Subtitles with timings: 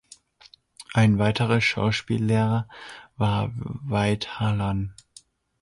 [0.95, 2.67] Ein weiterer Schauspiellehrer
[3.17, 4.95] war Veit Harlan.